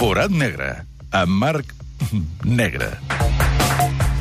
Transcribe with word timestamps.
Forat 0.00 0.32
negre, 0.32 0.70
amb 1.12 1.34
Marc 1.42 1.74
Negre. 2.48 3.19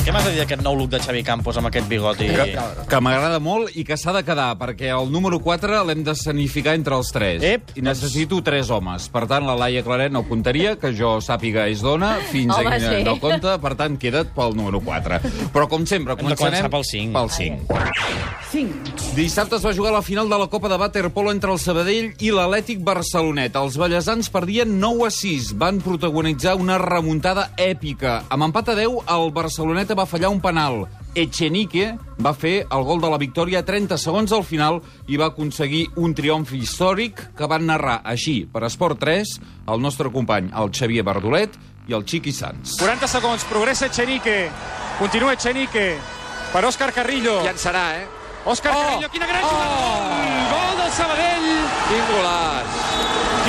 Què 0.10 0.14
m'has 0.16 0.26
de 0.26 0.32
dir 0.34 0.40
d'aquest 0.42 0.64
nou 0.66 0.74
look 0.74 0.90
de 0.90 0.98
Xavi 1.04 1.20
Campos 1.22 1.58
amb 1.60 1.70
aquest 1.70 1.86
bigoti? 1.86 2.32
Que, 2.34 2.46
que 2.90 3.00
m'agrada 3.06 3.38
molt 3.46 3.76
i 3.78 3.84
que 3.86 3.94
s'ha 3.94 4.10
de 4.16 4.24
quedar, 4.26 4.48
perquè 4.58 4.90
el 4.90 5.12
número 5.14 5.38
4 5.38 5.84
l'hem 5.86 6.02
de 6.08 6.16
sanificar 6.18 6.74
entre 6.80 6.98
els 6.98 7.14
tres. 7.14 7.46
Ep, 7.46 7.76
I 7.78 7.84
necessito 7.86 8.40
tres 8.42 8.72
homes. 8.74 9.06
Per 9.14 9.28
tant, 9.30 9.46
la 9.46 9.54
Laia 9.54 9.84
Claret 9.86 10.10
no 10.10 10.24
comptaria, 10.26 10.74
que 10.82 10.96
jo 10.98 11.20
sàpiga 11.22 11.68
és 11.70 11.86
dona, 11.86 12.16
fins 12.32 12.56
Home, 12.58 12.74
aquí 12.74 12.88
sí. 12.88 13.04
no 13.06 13.20
compta, 13.22 13.60
per 13.62 13.76
tant, 13.78 14.02
queda't 14.02 14.34
pel 14.34 14.58
número 14.58 14.82
4. 14.82 15.22
Però, 15.54 15.70
com 15.70 15.86
sempre, 15.86 16.18
començarem 16.18 16.58
començar 16.58 16.74
pel 16.74 16.90
cinc. 16.90 17.14
Pel 17.14 17.30
5. 17.38 18.30
Dissabte 19.14 19.60
es 19.60 19.66
va 19.66 19.76
jugar 19.78 19.92
la 19.94 20.02
final 20.02 20.30
de 20.30 20.38
la 20.42 20.48
Copa 20.50 20.70
de 20.72 20.78
Waterpolo 20.82 21.30
entre 21.30 21.52
el 21.54 21.60
Sabadell 21.62 22.16
i 22.18 22.32
l'Atlètic 22.34 22.82
Barcelonet. 22.82 23.54
Els 23.62 23.78
ballesans 23.78 24.32
perdien 24.34 24.72
9 24.82 25.06
a 25.06 25.12
6. 25.14 25.52
Van 25.62 25.78
protagonitzar 25.86 26.56
una 26.58 26.80
remuntada 26.82 27.52
èpica. 27.62 28.24
Amb 28.34 28.48
empat 28.48 28.74
a 28.74 28.78
10, 28.80 29.04
el 29.14 29.30
Barceloneta 29.36 29.99
va 30.00 30.08
fallar 30.08 30.32
un 30.32 30.40
penal. 30.42 30.86
Echenique 31.18 31.96
va 32.22 32.32
fer 32.38 32.68
el 32.70 32.84
gol 32.86 33.02
de 33.02 33.10
la 33.10 33.18
victòria 33.20 33.60
a 33.64 33.66
30 33.66 33.98
segons 33.98 34.32
al 34.36 34.44
final 34.46 34.78
i 35.10 35.18
va 35.18 35.32
aconseguir 35.34 35.88
un 35.98 36.14
triomf 36.16 36.54
històric 36.54 37.20
que 37.36 37.48
van 37.50 37.66
narrar 37.68 38.00
així 38.08 38.44
per 38.54 38.62
Esport 38.68 39.00
3 39.02 39.34
el 39.74 39.82
nostre 39.82 40.12
company, 40.14 40.52
el 40.54 40.70
Xavier 40.72 41.04
Bardolet 41.04 41.58
i 41.90 41.96
el 41.98 42.06
Chiqui 42.06 42.32
Sanz. 42.32 42.78
40 42.80 43.10
segons, 43.10 43.44
progressa 43.50 43.90
Echenique. 43.90 44.38
Continua 45.00 45.34
Echenique. 45.34 45.88
Per 46.54 46.64
Òscar 46.66 46.92
Carrillo. 46.94 47.40
Llançarà, 47.46 47.84
eh? 48.00 48.06
Òscar 48.46 48.72
Oh! 48.74 48.80
Carrillo, 48.86 49.10
quina 49.10 49.28
gran 49.28 49.44
jugada! 49.44 50.22
Gol 50.54 50.78
del 50.84 50.94
Sabadell! 50.96 51.50
Quin 51.90 52.06
golaç! 52.14 52.78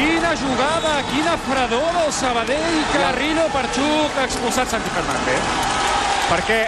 Quina 0.00 0.32
jugada, 0.40 0.96
quina 1.12 1.36
fredor 1.44 1.92
del 2.00 2.12
Sabadell. 2.12 2.80
Carrillo 2.96 3.46
per 3.52 3.66
Xuc, 3.76 4.18
expulsat 4.24 4.68
Santi 4.76 4.90
Fernández. 4.96 5.89
Perquè 6.30 6.60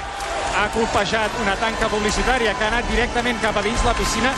ha 0.53 0.67
colpejat 0.75 1.31
una 1.41 1.55
tanca 1.57 1.87
publicitària 1.89 2.53
que 2.59 2.65
ha 2.67 2.69
anat 2.75 2.89
directament 2.91 3.39
cap 3.41 3.57
a 3.57 3.63
dins 3.65 3.83
la 3.87 3.95
piscina. 3.97 4.33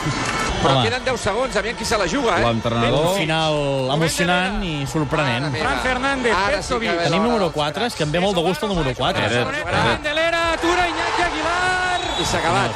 Però 0.61 0.77
Home. 0.77 0.85
queden 0.87 1.03
10 1.05 1.19
segons, 1.21 1.55
aviam 1.59 1.75
qui 1.77 1.85
se 1.85 1.97
la 1.99 2.07
juga, 2.07 2.37
eh? 2.39 2.45
L'entrenador... 2.45 3.09
Un 3.11 3.17
final 3.19 3.57
emocionant 3.93 4.63
i 4.65 4.87
sorprenent. 4.89 5.49
Fran 5.59 5.81
Fernández, 5.83 6.33
Ara 6.33 6.61
sí 6.63 6.73
Petkovic. 6.73 7.03
Tenim 7.03 7.21
número 7.27 7.43
dels 7.49 7.53
4, 7.53 7.85
és 7.91 7.97
que 7.99 8.03
em 8.07 8.11
ve 8.15 8.21
molt 8.23 8.37
de 8.39 8.41
gust 8.47 8.63
el 8.63 8.71
número 8.73 8.93
4. 8.95 9.21
Era- 9.27 9.43
Barceloneta, 9.43 9.83
Candelera, 9.91 10.41
atura 10.53 10.87
Iñaki 10.93 11.21
Aguilar. 11.27 11.99
I 12.15 12.25
s'ha 12.25 12.37
acabat. 12.39 12.71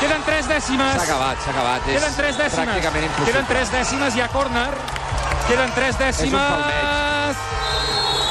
Queden 0.00 0.22
3 0.26 0.48
dècimes. 0.50 0.96
S'ha 0.98 1.06
acabat, 1.06 1.38
s'ha 1.44 1.50
acabat. 1.54 1.86
És 1.88 1.94
Queden 2.00 2.16
3 2.18 2.36
dècimes. 2.42 2.66
pràcticament 2.68 3.04
impossible. 3.06 3.30
Queden 3.32 3.46
3 3.54 3.72
dècimes, 3.78 4.16
hi 4.16 4.20
ha 4.20 4.28
córner. 4.28 4.68
Queden 5.48 5.72
3 5.78 5.98
dècimes. 5.98 6.91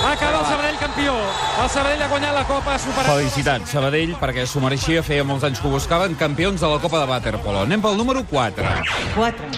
Acaba 0.01 0.39
el 0.39 0.45
Sabadell 0.45 0.77
campió. 0.79 1.13
El 1.61 1.69
Sabadell 1.69 2.01
ha 2.01 2.07
guanyat 2.09 2.33
la 2.33 2.43
Copa, 2.49 2.73
ha 2.73 2.79
superat... 2.81 3.11
Felicitats, 3.11 3.69
Sabadell, 3.75 4.15
perquè 4.17 4.47
s'ho 4.49 4.61
mereixia, 4.63 5.03
feia 5.05 5.25
molts 5.27 5.45
anys 5.45 5.61
que 5.61 5.69
ho 5.69 5.75
buscaven, 5.75 6.17
campions 6.17 6.63
de 6.63 6.71
la 6.71 6.81
Copa 6.81 7.03
de 7.03 7.11
Waterpolo. 7.11 7.67
Anem 7.67 7.83
pel 7.85 7.99
número 7.99 8.25
4. 8.25 8.65
4. 9.13 9.51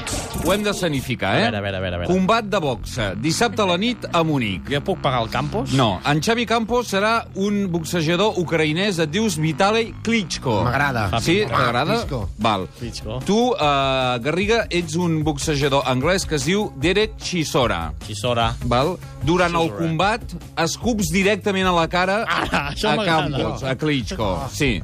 Ho 0.43 0.51
hem 0.51 0.65
de 0.65 0.73
sanificar, 0.75 1.37
eh? 1.39 1.45
A 1.47 1.51
veure, 1.51 1.59
a 1.59 1.63
veure, 1.63 1.77
a 1.77 1.79
veure, 1.79 1.95
a 1.95 1.99
veure. 2.01 2.11
Combat 2.11 2.49
de 2.51 2.59
boxa, 2.59 3.13
dissabte 3.15 3.63
a 3.63 3.67
la 3.69 3.77
nit 3.79 4.03
a 4.11 4.25
Munic. 4.27 4.67
Jo 4.73 4.81
puc 4.83 4.99
pagar 4.99 5.21
el 5.23 5.31
Campos? 5.31 5.71
No, 5.79 6.01
en 6.03 6.19
Xavi 6.19 6.43
Campos 6.49 6.91
serà 6.91 7.13
un 7.39 7.61
boxejador 7.71 8.35
ucraïnès, 8.43 8.99
et 8.99 9.13
dius 9.13 9.39
Vitaly 9.39 9.93
Klitschko. 10.03 10.59
M'agrada. 10.67 11.07
Sí, 11.23 11.39
t'agrada? 11.47 12.01
Val. 12.43 12.67
Klitschko. 12.81 13.21
Tu, 13.23 13.39
uh, 13.53 14.19
Garriga, 14.25 14.65
ets 14.67 14.99
un 14.99 15.21
boxejador 15.23 15.87
anglès 15.87 16.27
que 16.27 16.35
es 16.35 16.49
diu 16.49 16.67
Derek 16.83 17.15
Chisora. 17.23 17.93
Xisora. 18.03 18.51
Val? 18.67 18.97
Durant 19.23 19.55
el 19.55 19.71
Chisora. 19.71 19.79
Escups 20.63 21.11
directament 21.13 21.67
a 21.69 21.73
la 21.75 21.87
cara 21.91 22.23
Ah, 22.27 22.71
a. 22.71 23.05
Campos, 23.05 23.63
a 23.63 23.75
Klitschko. 23.75 24.29
Sí. 24.51 24.81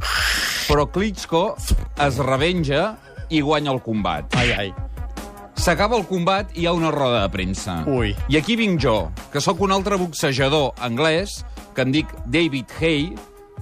Però 0.69 0.85
Klitschko 0.91 1.55
es 2.05 2.17
revenja 2.23 2.97
i 3.29 3.41
guanya 3.41 3.71
el 3.73 3.81
combat. 3.85 4.33
Ai, 4.37 4.51
ai. 4.53 4.69
S'acaba 5.59 5.97
el 5.99 6.05
combat 6.07 6.53
i 6.55 6.61
hi 6.63 6.67
ha 6.69 6.73
una 6.73 6.91
roda 6.91 7.21
de 7.25 7.29
premsa. 7.33 7.81
Ui. 7.91 8.13
I 8.31 8.37
aquí 8.39 8.55
vinc 8.55 8.79
jo, 8.81 9.11
que 9.33 9.41
sóc 9.43 9.59
un 9.61 9.73
altre 9.75 9.97
boxejador 9.99 10.71
anglès, 10.79 11.41
que 11.75 11.83
em 11.83 11.91
dic 11.91 12.07
David 12.25 12.71
Hay, 12.79 13.09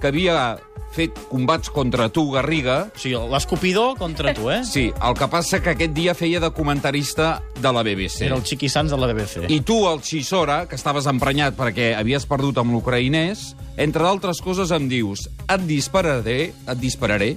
que 0.00 0.10
havia 0.10 0.58
fet 0.94 1.14
combats 1.28 1.70
contra 1.70 2.08
tu, 2.08 2.24
Garriga. 2.32 2.88
Sigui, 2.98 3.18
l'escopidor 3.30 3.96
contra 4.00 4.32
tu, 4.34 4.48
eh? 4.50 4.62
Sí, 4.68 4.88
el 4.90 5.16
que 5.18 5.28
passa 5.30 5.60
que 5.62 5.74
aquest 5.74 5.94
dia 5.96 6.14
feia 6.16 6.40
de 6.40 6.50
comentarista 6.56 7.42
de 7.60 7.72
la 7.72 7.84
BBC. 7.86 8.24
Era 8.26 8.38
el 8.38 8.44
Chiqui 8.44 8.70
Sanz 8.72 8.90
de 8.94 8.98
la 8.98 9.10
BBC. 9.12 9.46
I 9.52 9.60
tu, 9.60 9.82
el 9.90 10.02
Xisora, 10.02 10.62
que 10.68 10.78
estaves 10.78 11.08
emprenyat 11.10 11.56
perquè 11.58 11.92
havies 11.98 12.26
perdut 12.28 12.58
amb 12.62 12.74
l'ucraïnès, 12.74 13.52
entre 13.78 14.06
d'altres 14.06 14.42
coses 14.42 14.72
em 14.74 14.88
dius 14.90 15.28
et 15.46 15.64
dispararé, 15.68 16.52
et 16.66 16.78
dispararé, 16.80 17.34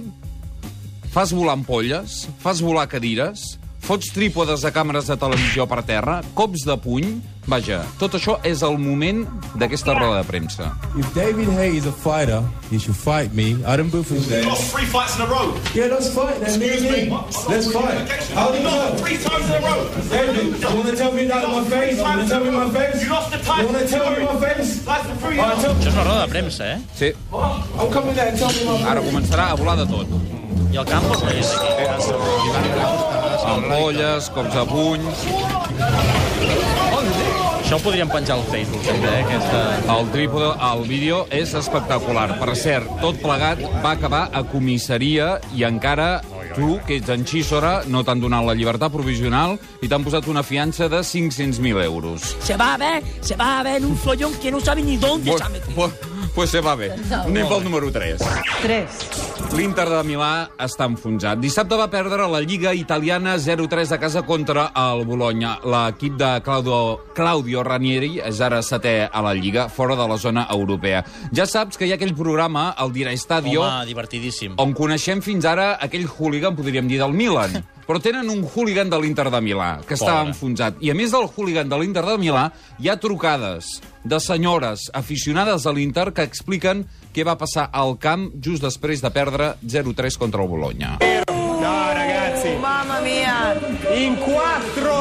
fas 1.12 1.32
volar 1.36 1.58
ampolles, 1.58 2.22
fas 2.42 2.62
volar 2.64 2.88
cadires, 2.90 3.58
fots 3.82 4.12
trípodes 4.14 4.62
de 4.62 4.70
càmeres 4.72 5.08
de 5.10 5.16
televisió 5.18 5.66
per 5.66 5.82
terra, 5.82 6.20
cops 6.38 6.64
de 6.68 6.76
puny... 6.78 7.20
Vaja, 7.42 7.80
tot 7.98 8.12
això 8.14 8.36
és 8.46 8.60
el 8.62 8.76
moment 8.78 9.24
d'aquesta 9.58 9.96
roda 9.98 10.20
de 10.20 10.26
premsa. 10.28 10.68
If 10.94 11.08
David 11.12 11.48
Hay 11.58 11.72
is 11.74 11.88
a 11.90 11.92
fighter, 11.92 12.38
he 12.70 12.78
should 12.78 12.94
fight 12.94 13.34
me. 13.34 13.58
I 13.66 13.74
don't 13.74 13.90
boo 13.90 14.04
for 14.06 14.14
that. 14.30 14.44
lost 14.46 14.70
three 14.70 14.86
fights 14.86 15.16
in 15.18 15.22
a 15.22 15.26
row. 15.26 15.50
Yeah, 15.74 15.90
let's 15.90 16.06
fight. 16.14 16.38
Then 16.38 16.60
me 16.60 16.70
Excuse 16.70 16.86
me. 16.86 17.10
him. 17.10 17.18
Let's 17.50 17.66
fight. 17.74 18.06
How 18.38 18.52
do 18.52 18.58
you 18.58 18.62
No, 18.62 18.70
know? 18.70 18.94
three 19.02 19.18
times 19.18 19.42
in 19.50 19.58
a 19.58 19.60
row. 19.66 19.80
David, 20.06 20.54
you 20.62 20.68
want 20.70 20.86
to 20.86 20.94
tell 20.94 21.10
me 21.10 21.26
that 21.26 21.42
in 21.42 21.50
my 21.50 21.64
face? 21.66 21.96
You 21.98 22.02
want 22.06 22.22
to 22.22 22.28
tell 22.30 22.44
me 22.46 22.50
my 22.54 22.70
face? 22.70 23.02
You 23.02 23.10
lost 23.10 23.30
the 23.34 23.38
title. 23.42 23.58
You 23.58 23.72
want 23.74 23.82
to 23.82 23.90
tell 23.90 24.06
me 24.14 24.22
my 24.22 24.38
face? 24.38 24.70
Això 24.86 25.74
és 25.82 25.92
una 25.98 26.04
roda 26.06 26.20
de 26.22 26.28
premsa, 26.30 26.64
eh? 26.76 26.78
Sí, 26.94 27.10
I'm 27.34 27.90
coming 27.90 28.14
there 28.14 28.30
and 28.30 28.38
tell 28.38 28.54
me 28.54 28.62
my 28.70 28.78
face. 28.78 28.86
ara 28.94 29.02
començarà 29.02 29.50
a 29.50 29.58
volar 29.58 29.74
de 29.82 29.86
tot. 29.90 30.06
I 30.70 30.78
el 30.78 30.86
Campos 30.86 31.18
no 31.26 31.28
és 31.34 31.50
aquí. 31.58 33.01
Ampolles, 33.52 34.30
cops 34.32 34.54
de 34.56 34.64
puny... 34.70 35.08
Això 37.62 37.78
ho 37.78 37.84
podríem 37.86 38.10
penjar 38.12 38.34
al 38.36 38.42
Facebook, 38.50 38.82
també, 38.84 39.08
eh? 39.08 39.22
Aquesta... 39.24 39.60
El 39.94 40.08
trípode, 40.12 40.50
el 40.66 40.82
vídeo 40.84 41.22
és 41.32 41.54
espectacular. 41.56 42.26
Per 42.36 42.56
cert, 42.58 42.90
tot 43.00 43.16
plegat 43.22 43.62
va 43.80 43.94
acabar 43.94 44.26
a 44.28 44.42
comissaria 44.44 45.38
i 45.56 45.64
encara 45.64 46.18
tu, 46.52 46.74
que 46.84 46.98
ets 47.00 47.08
en 47.14 47.24
Xísora, 47.24 47.78
no 47.88 48.02
t'han 48.04 48.20
donat 48.20 48.44
la 48.44 48.56
llibertat 48.58 48.92
provisional 48.92 49.56
i 49.80 49.88
t'han 49.88 50.04
posat 50.04 50.28
una 50.28 50.44
fiança 50.44 50.90
de 50.92 51.00
500.000 51.00 51.80
euros. 51.86 52.34
Se 52.44 52.60
va 52.60 52.74
a 52.74 52.80
ver, 52.82 52.98
se 53.24 53.40
va 53.40 53.54
a 53.60 53.62
ver 53.64 53.80
un 53.86 53.96
follón 53.96 54.36
que 54.42 54.52
no 54.52 54.60
sabe 54.60 54.82
ni 54.82 54.98
dónde 54.98 55.32
se 55.32 55.44
ha 55.44 55.48
metido. 55.48 55.88
Pues, 56.34 56.50
se 56.50 56.60
va 56.60 56.74
bé. 56.74 56.90
Anem 57.12 57.48
pel 57.48 57.64
número 57.64 57.90
3. 57.92 58.22
3. 58.62 59.02
L'Inter 59.52 59.84
de 59.90 59.98
Milà 60.06 60.30
està 60.64 60.86
enfonsat. 60.88 61.40
Dissabte 61.42 61.76
va 61.76 61.88
perdre 61.92 62.24
la 62.30 62.40
Lliga 62.40 62.72
Italiana 62.72 63.34
0-3 63.36 63.92
a 63.92 63.98
casa 64.00 64.22
contra 64.24 64.70
el 64.78 65.04
Bologna. 65.04 65.58
L'equip 65.64 66.16
de 66.16 66.30
Claudio, 66.44 66.78
Claudio 67.14 67.64
Ranieri 67.66 68.14
és 68.24 68.40
ara 68.40 68.62
setè 68.64 69.10
a 69.12 69.22
la 69.24 69.34
Lliga, 69.36 69.68
fora 69.68 69.96
de 69.98 70.06
la 70.08 70.16
zona 70.16 70.46
europea. 70.50 71.04
Ja 71.34 71.44
saps 71.46 71.76
que 71.76 71.86
hi 71.86 71.92
ha 71.92 71.98
aquell 72.00 72.14
programa, 72.16 72.70
el 72.80 72.92
Dira 72.92 73.12
Estadio, 73.12 73.62
Home, 73.66 73.86
divertidíssim. 73.90 74.54
on 74.56 74.72
coneixem 74.72 75.20
fins 75.20 75.44
ara 75.44 75.74
aquell 75.80 76.06
hooligan, 76.08 76.56
podríem 76.56 76.88
dir, 76.88 76.98
del 77.02 77.12
Milan. 77.12 77.62
Però 77.86 77.98
tenen 78.00 78.28
un 78.30 78.44
hooligan 78.46 78.88
de 78.90 78.98
l'Inter 79.02 79.28
de 79.30 79.40
Milà, 79.42 79.80
que 79.86 79.94
està 79.94 80.20
Pobre. 80.20 80.28
enfonsat. 80.30 80.74
I 80.80 80.90
a 80.90 80.94
més 80.94 81.10
del 81.10 81.26
hooligan 81.26 81.68
de 81.68 81.78
l'Inter 81.78 82.04
de 82.06 82.16
Milà, 82.18 82.44
hi 82.78 82.88
ha 82.88 82.96
trucades 83.00 83.80
de 84.04 84.20
senyores 84.20 84.88
aficionades 84.94 85.66
a 85.66 85.72
l'Inter 85.72 86.12
que 86.12 86.22
expliquen 86.22 86.86
què 87.12 87.24
va 87.26 87.36
passar 87.38 87.68
al 87.72 87.98
camp 87.98 88.30
just 88.40 88.62
després 88.62 89.02
de 89.02 89.10
perdre 89.10 89.54
0-3 89.66 90.16
contra 90.18 90.42
el 90.42 90.48
Bologna. 90.48 90.98
No, 91.28 91.74
ragazzi. 91.94 92.56
Mamma 92.60 93.00
mia. 93.00 93.54
In 93.94 94.16
quattro, 94.16 94.96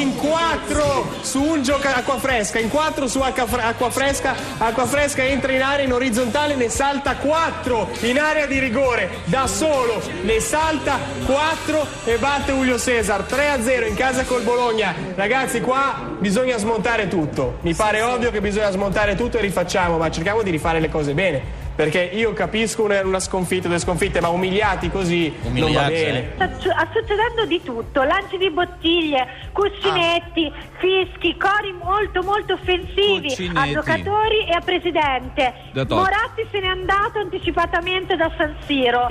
in 0.00 0.12
quattro 0.18 1.01
su 1.22 1.42
un 1.42 1.62
gioca 1.62 1.94
acqua 1.96 2.18
fresca, 2.18 2.58
in 2.58 2.68
quattro 2.68 3.06
su 3.06 3.20
acqua, 3.20 3.46
acqua 3.62 3.90
fresca, 3.90 4.34
acqua 4.58 4.86
fresca 4.86 5.24
entra 5.24 5.52
in 5.52 5.62
area 5.62 5.84
in 5.84 5.92
orizzontale, 5.92 6.54
ne 6.54 6.68
salta 6.68 7.16
quattro 7.16 7.88
in 8.00 8.18
area 8.18 8.46
di 8.46 8.58
rigore, 8.58 9.08
da 9.24 9.46
solo, 9.46 10.02
ne 10.22 10.40
salta 10.40 10.98
quattro 11.24 11.86
e 12.04 12.18
batte 12.18 12.52
Julio 12.52 12.78
Cesar, 12.78 13.22
3-0 13.22 13.88
in 13.88 13.94
casa 13.94 14.24
col 14.24 14.42
Bologna. 14.42 14.94
Ragazzi, 15.14 15.60
qua 15.60 16.10
bisogna 16.18 16.58
smontare 16.58 17.08
tutto. 17.08 17.58
Mi 17.62 17.74
pare 17.74 18.02
ovvio 18.02 18.30
che 18.30 18.40
bisogna 18.40 18.70
smontare 18.70 19.14
tutto 19.14 19.38
e 19.38 19.40
rifacciamo, 19.40 19.96
ma 19.96 20.10
cerchiamo 20.10 20.42
di 20.42 20.50
rifare 20.50 20.80
le 20.80 20.88
cose 20.88 21.14
bene. 21.14 21.61
Perché 21.74 22.00
io 22.12 22.32
capisco 22.34 22.82
una, 22.84 23.00
una 23.00 23.18
sconfitta, 23.20 23.66
due 23.66 23.78
sconfitte, 23.78 24.20
ma 24.20 24.28
umiliati 24.28 24.90
così 24.90 25.32
non 25.52 25.72
va 25.72 25.86
bene. 25.88 26.32
Sta 26.34 26.50
su- 26.58 26.68
sta 26.68 26.88
succedendo 26.92 27.46
di 27.46 27.62
tutto, 27.62 28.02
lanci 28.02 28.36
di 28.36 28.50
bottiglie, 28.50 29.26
cuscinetti, 29.52 30.52
fischi, 30.78 31.36
cori 31.38 31.72
molto 31.72 32.22
molto 32.22 32.54
offensivi 32.54 33.28
Cuscinetti. 33.28 33.56
a 33.70 33.72
giocatori 33.72 34.46
e 34.46 34.52
a 34.52 34.60
presidente. 34.60 35.54
Moratti 35.88 36.46
se 36.50 36.60
n'è 36.60 36.66
andato 36.66 37.18
anticipatamente 37.18 38.16
da 38.16 38.30
San 38.36 38.54
Siro. 38.66 39.08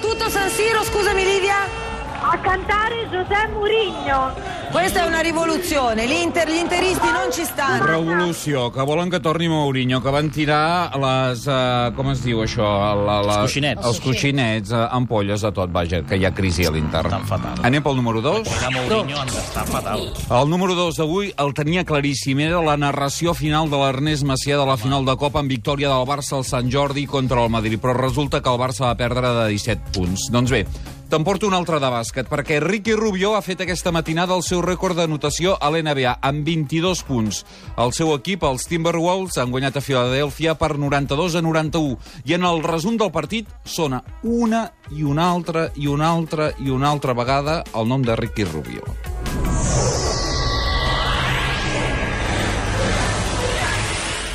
Tutto 0.00 0.28
San 0.28 0.48
Siro, 0.50 0.82
scusami 0.84 1.24
Livia. 1.24 1.95
A 2.32 2.38
cantare 2.40 3.06
José 3.10 3.46
Mourinho. 3.52 4.34
Questa 4.70 5.04
è 5.04 5.06
una 5.06 5.20
rivoluzione. 5.20 6.06
L'Inter, 6.06 6.48
gli 6.50 6.56
interisti 6.56 7.06
non 7.06 7.30
ci 7.30 7.44
stanno. 7.44 7.86
Revolució, 7.86 8.70
que 8.70 8.82
volen 8.82 9.08
que 9.08 9.20
torni 9.20 9.46
Mourinho, 9.48 10.00
que 10.02 10.10
van 10.10 10.28
tirar 10.30 10.90
les... 10.98 11.46
Uh, 11.46 11.94
com 11.94 12.10
es 12.10 12.20
diu 12.24 12.42
això? 12.42 12.66
La, 13.06 13.20
la, 13.22 13.22
Els 13.22 13.46
coixinets. 13.46 13.86
Els 13.86 14.00
coixinets, 14.02 14.72
uh, 14.74 14.88
ampolles 14.90 15.46
de 15.46 15.52
tot, 15.54 15.70
vaja, 15.70 16.02
que 16.02 16.18
hi 16.18 16.26
ha 16.26 16.32
crisi 16.34 16.66
a 16.66 16.74
l'Inter. 16.74 17.04
Estan 17.06 17.24
fatal. 17.30 17.62
Anem 17.64 17.86
pel 17.86 17.96
número 18.00 18.20
2. 18.26 18.50
Era 18.58 18.72
Mourinho 18.74 19.22
d'estar 19.30 19.64
fatal. 19.70 20.04
El 20.26 20.50
número 20.50 20.74
2 20.74 21.00
d'avui 21.00 21.30
el 21.38 21.54
tenia 21.54 21.86
claríssim. 21.86 22.42
Era 22.42 22.60
la 22.60 22.76
narració 22.76 23.36
final 23.38 23.70
de 23.70 23.80
l'Ernest 23.80 24.26
Macià 24.26 24.58
de 24.58 24.66
la 24.66 24.76
final 24.76 25.06
de 25.06 25.16
Copa 25.16 25.40
amb 25.40 25.54
victòria 25.54 25.94
del 25.94 26.10
Barça 26.10 26.36
al 26.36 26.44
Sant 26.44 26.68
Jordi 26.74 27.06
contra 27.06 27.46
el 27.46 27.54
Madrid. 27.54 27.78
Però 27.80 27.94
resulta 27.96 28.42
que 28.42 28.50
el 28.50 28.60
Barça 28.60 28.90
va 28.90 28.96
perdre 28.98 29.30
de 29.40 29.48
17 29.54 29.94
punts. 29.94 30.28
Doncs 30.34 30.52
bé, 30.52 30.66
Te'n 31.06 31.22
porto 31.22 31.46
un 31.46 31.54
altre 31.54 31.78
de 31.78 31.86
bàsquet, 31.86 32.26
perquè 32.26 32.56
Ricky 32.58 32.96
Rubio 32.98 33.36
ha 33.36 33.42
fet 33.44 33.60
aquesta 33.62 33.92
matinada 33.94 34.34
el 34.34 34.42
seu 34.42 34.58
rècord 34.64 34.98
d'anotació 34.98 35.52
a 35.54 35.68
l'NBA, 35.70 36.16
amb 36.18 36.42
22 36.42 37.04
punts. 37.06 37.44
El 37.78 37.94
seu 37.94 38.10
equip, 38.16 38.42
els 38.42 38.66
Timberwolves, 38.66 39.38
han 39.38 39.54
guanyat 39.54 39.78
a 39.78 39.84
Filadèlfia 39.86 40.56
per 40.58 40.72
92 40.82 41.38
a 41.38 41.44
91. 41.46 41.94
I 42.26 42.34
en 42.34 42.48
el 42.50 42.58
resum 42.66 42.98
del 42.98 43.14
partit 43.14 43.46
sona 43.62 44.02
una 44.24 44.64
i 44.90 45.06
una 45.06 45.30
altra 45.30 45.68
i 45.76 45.86
una 45.86 46.10
altra 46.10 46.50
i 46.58 46.74
una 46.74 46.90
altra 46.90 47.14
vegada 47.14 47.60
el 47.70 47.86
nom 47.86 48.02
de 48.02 48.18
Ricky 48.18 48.42
Rubio. 48.50 48.82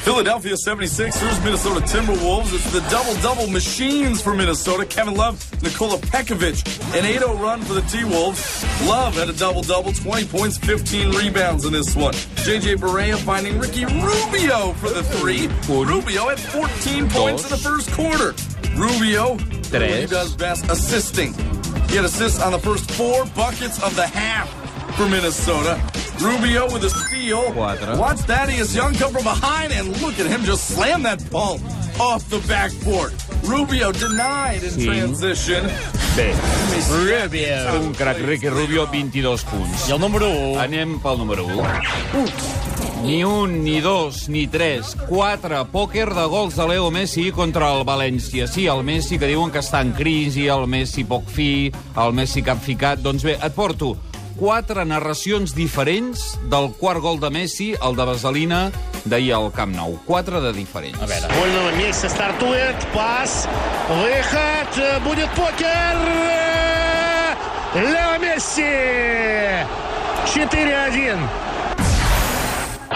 Philadelphia 0.01 0.53
76ers, 0.53 1.44
Minnesota 1.44 1.80
Timberwolves. 1.81 2.53
It's 2.56 2.71
the 2.71 2.81
double-double 2.89 3.48
machines 3.48 4.19
for 4.19 4.33
Minnesota. 4.33 4.83
Kevin 4.83 5.13
Love, 5.13 5.38
Nikola 5.62 6.00
Pekovic, 6.00 6.65
an 6.98 7.03
8-0 7.03 7.39
run 7.39 7.62
for 7.62 7.75
the 7.75 7.81
T-Wolves. 7.81 8.63
Love 8.88 9.13
had 9.13 9.30
a 9.30 9.33
double-double, 9.33 9.94
20 9.94 10.25
points, 10.25 10.57
15 10.57 11.12
rebounds 11.12 11.65
in 11.65 11.74
this 11.74 11.95
one. 11.95 12.13
J.J. 12.38 12.77
Barea 12.77 13.15
finding 13.15 13.59
Ricky 13.59 13.86
Rubio 13.86 14.74
for 14.74 14.89
the 14.89 15.03
three. 15.03 15.48
Rubio 15.69 16.30
had 16.30 16.39
14 16.39 17.07
points 17.09 17.44
in 17.44 17.50
the 17.51 17.57
first 17.57 17.92
quarter. 17.92 18.33
Rubio, 18.75 19.38
he 19.38 20.07
does 20.07 20.36
best, 20.36 20.68
assisting. 20.69 21.33
He 21.89 21.95
had 21.95 22.06
assists 22.06 22.42
on 22.42 22.51
the 22.54 22.59
first 22.59 22.89
four 22.92 23.25
buckets 23.36 23.81
of 23.83 23.95
the 23.95 24.07
half 24.07 24.50
for 24.95 25.07
Minnesota. 25.07 25.80
Rubio 26.21 26.65
with 26.71 26.83
a 26.83 26.89
steal. 26.89 27.51
Cuatro. 27.53 27.97
Watch 27.97 28.19
Thaddeus 28.27 28.75
Young 28.75 28.94
come 28.94 29.12
from 29.12 29.23
behind 29.23 29.73
and 29.73 29.89
look 30.01 30.19
at 30.19 30.27
him 30.27 30.44
just 30.44 30.69
slam 30.75 31.01
that 31.03 31.19
ball 31.31 31.59
off 32.00 32.23
the 32.29 32.38
backboard. 32.47 33.12
Rubio 33.44 33.91
denied 33.91 34.63
in 34.63 34.69
Sí. 34.71 34.85
transition. 34.85 35.65
Bé, 36.15 36.33
Rubio. 36.89 37.81
un 37.81 37.94
crac 37.94 38.18
Ricky 38.19 38.50
Rubio, 38.50 38.85
22 38.85 39.44
punts. 39.44 39.88
I 39.89 39.94
el 39.94 40.00
número 40.00 40.29
1. 40.29 40.59
Anem 40.59 41.00
pel 41.00 41.18
número 41.18 41.45
1. 41.45 41.63
Ni 43.03 43.23
un, 43.23 43.63
ni 43.63 43.79
dos, 43.81 44.29
ni 44.29 44.45
tres, 44.47 44.95
quatre. 45.09 45.56
Pòquer 45.71 46.13
de 46.13 46.25
gols 46.29 46.56
de 46.56 46.68
Leo 46.68 46.91
Messi 46.91 47.31
contra 47.31 47.73
el 47.73 47.83
València. 47.83 48.45
Sí, 48.47 48.68
el 48.68 48.83
Messi, 48.83 49.18
que 49.18 49.25
diuen 49.25 49.50
que 49.50 49.57
està 49.59 49.81
en 49.81 49.91
crisi, 49.94 50.45
el 50.47 50.68
Messi 50.68 51.03
poc 51.03 51.25
fi, 51.27 51.71
el 51.97 52.13
Messi 52.13 52.44
capficat. 52.44 53.00
Doncs 53.01 53.23
bé, 53.23 53.39
et 53.41 53.53
porto 53.56 53.97
quatre 54.41 54.85
narracions 54.85 55.55
diferents 55.55 56.38
del 56.50 56.70
quart 56.79 57.00
gol 57.00 57.20
de 57.20 57.31
Messi, 57.31 57.75
el 57.82 57.97
de 57.97 58.05
Vaselina, 58.05 58.70
d'ahir 59.05 59.35
al 59.35 59.50
Camp 59.53 59.75
Nou. 59.75 59.99
Quatre 60.06 60.41
de 60.41 60.53
diferents. 60.53 61.00
A 61.03 61.06
veure. 61.06 61.29
Вольного 61.38 61.73
места 61.76 62.08
стартует. 62.08 62.76
Пас. 62.94 63.49
Выход. 63.88 65.03
Будет 65.05 65.31
покер. 65.31 65.97
Лео 67.75 68.19
Месси. 68.19 69.64
4-1. 70.26 71.19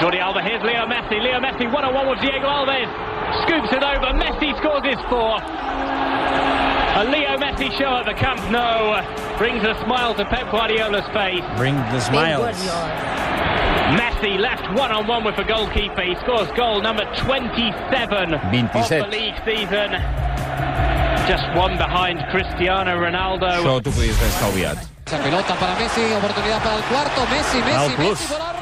Jordi 0.00 0.18
Alba, 0.18 0.40
here's 0.42 0.62
Leo 0.64 0.86
Messi. 0.86 1.20
Leo 1.20 1.40
Messi, 1.40 1.66
one 1.72 1.84
on 1.84 1.94
one 1.94 2.08
with 2.08 2.20
Diego 2.20 2.48
Alves. 2.48 2.88
Scoops 3.44 3.72
it 3.72 3.82
over. 3.82 4.12
Messi 4.16 4.56
scores 4.58 4.84
his 4.84 5.00
fourth. 5.08 5.44
A 6.95 7.03
Leo 7.03 7.35
Messi 7.35 7.67
show 7.77 7.99
at 7.99 8.05
the 8.05 8.13
Camp 8.13 8.39
Nou 8.49 9.03
brings 9.37 9.61
a 9.67 9.75
smile 9.83 10.15
to 10.15 10.23
Pep 10.23 10.49
Guardiola's 10.49 11.03
face. 11.11 11.43
Bring 11.57 11.75
the 11.91 11.99
smiles. 11.99 12.55
Messi 13.99 14.39
left 14.39 14.63
one 14.79 14.93
on 14.93 15.05
one 15.05 15.25
with 15.25 15.35
the 15.35 15.43
goalkeeper. 15.43 16.01
He 16.01 16.15
scores 16.23 16.47
goal 16.55 16.79
number 16.79 17.03
27 17.19 18.33
of 18.33 18.39
the 18.39 19.07
league 19.11 19.35
season. 19.43 19.91
Just 21.27 21.43
one 21.51 21.75
behind 21.75 22.23
Cristiano 22.31 22.95
Ronaldo. 22.95 23.51
Això 23.51 23.81
t'ho 23.83 23.91
podies 23.91 24.15
haver 24.15 24.31
estalviat. 24.31 24.77
Esa 25.05 25.19
pelota 25.19 25.53
para 25.59 25.75
Messi, 25.75 25.99
oportunidad 26.15 26.63
para 26.63 26.77
el 26.77 26.83
cuarto. 26.87 27.27
Messi, 27.27 27.59
Messi, 27.59 27.97
Messi 27.97 28.54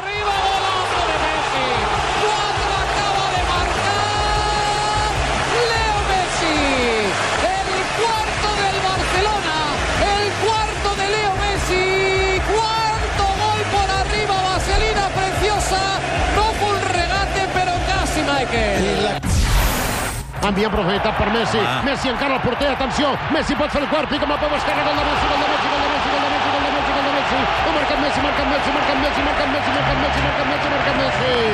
Envia 20.43 20.67
aprofitat 20.67 21.15
per 21.15 21.29
Messi. 21.31 21.59
Messi 21.85 22.09
encara 22.11 22.35
el 22.35 22.41
porter, 22.43 22.71
atenció. 22.73 23.13
Messi 23.31 23.55
pot 23.55 23.71
fer 23.71 23.81
el 23.81 23.87
quart, 23.87 24.09
pica 24.11 24.27
amb 24.27 24.35
el 24.35 24.41
peu 24.41 24.55
esquerre, 24.57 24.83
gol 24.83 24.97
de 24.99 25.05
Messi, 25.07 25.29
gol 25.31 25.39
de 25.39 25.47
Messi, 25.53 25.67
gol 25.71 25.79
de 25.79 25.89
Messi, 25.93 26.09
gol 26.11 26.19
de 26.19 26.31
Messi, 26.33 26.49
gol 26.51 26.63
de 26.63 26.71
Messi, 26.75 26.91
gol 26.91 27.05
de 27.07 27.13
Messi. 27.15 27.39
Ha 27.63 27.71
marcat 27.77 27.99
Messi, 28.03 28.19
marcat 28.27 28.47
Messi, 28.51 28.69
marcat 28.75 28.97
Messi, 29.03 29.21
marcat 29.23 29.47
Messi, 29.53 29.71
marcat 29.71 29.97
Messi, 30.03 30.19
marcat 30.27 30.47
Messi, 30.51 30.67
marcat 30.75 30.95
Messi. 30.99 31.52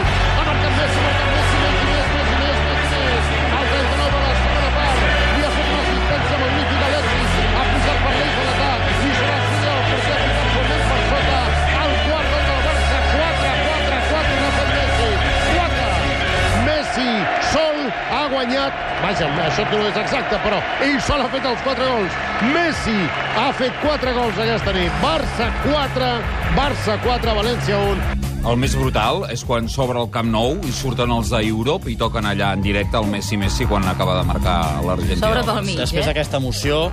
Guanyat 18.39 18.71
vaja, 19.03 19.27
això 19.49 19.65
no 19.67 19.81
és 19.89 19.97
exacte 19.99 20.39
però 20.45 20.59
ell 20.85 20.99
sol 21.03 21.23
ha 21.23 21.27
fet 21.33 21.47
els 21.49 21.65
4 21.65 21.89
gols 21.91 22.19
Messi 22.53 22.95
ha 23.35 23.49
fet 23.57 23.75
4 23.83 24.15
gols 24.15 24.39
aquesta 24.39 24.75
nit 24.75 25.03
Barça 25.03 25.49
4 25.65 26.09
Barça 26.55 26.95
4, 27.03 27.35
València 27.41 27.81
1 27.89 28.47
El 28.49 28.59
més 28.61 28.75
brutal 28.79 29.25
és 29.33 29.43
quan 29.43 29.67
s'obre 29.67 29.99
el 29.99 30.07
Camp 30.13 30.29
Nou 30.31 30.55
i 30.63 30.71
surten 30.71 31.11
els 31.11 31.33
d'Europe 31.33 31.91
i 31.91 31.97
toquen 31.99 32.29
allà 32.29 32.53
en 32.55 32.63
directe 32.63 32.95
el 33.01 33.09
Messi-Messi 33.11 33.67
quan 33.67 33.83
acaba 33.91 34.15
de 34.21 34.23
marcar 34.29 34.59
l'Argentina. 34.85 35.19
Sobre 35.19 35.43
pel 35.43 35.65
mig, 35.67 35.75
Després 35.81 36.05
eh? 36.05 36.07
d'aquesta 36.07 36.39
emoció, 36.39 36.85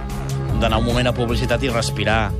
d'anar 0.59 0.81
un 0.83 0.89
moment 0.89 1.07
a 1.07 1.15
publicitat 1.15 1.63
i 1.63 1.71
respirar. 1.71 2.33